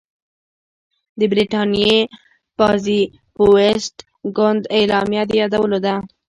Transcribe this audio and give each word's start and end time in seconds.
د 1.19 1.21
برټانیې 1.31 1.95
پازیټویسټ 2.57 3.95
ګوند 4.37 4.63
اعلامیه 4.77 5.23
د 5.27 5.31
یادولو 5.41 5.77
ده. 5.85 5.95